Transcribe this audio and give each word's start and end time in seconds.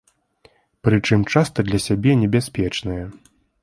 Прычым, 0.87 1.19
часта 1.35 1.59
для 1.69 1.79
сябе 1.87 2.19
небяспечнае. 2.25 3.03